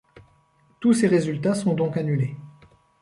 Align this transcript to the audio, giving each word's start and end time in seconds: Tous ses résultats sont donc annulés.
Tous 0.79 0.93
ses 0.93 1.05
résultats 1.07 1.53
sont 1.53 1.75
donc 1.75 1.95
annulés. 1.95 2.35